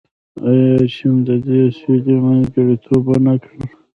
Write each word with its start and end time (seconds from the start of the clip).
آیا 0.49 0.75
چین 0.95 1.15
د 1.27 1.29
دې 1.45 1.61
سولې 1.79 2.15
منځګړیتوب 2.25 3.03
ونه 3.07 3.33
کړ؟ 3.43 3.53